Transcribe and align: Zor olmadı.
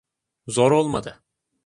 Zor 0.47 0.71
olmadı. 0.71 1.23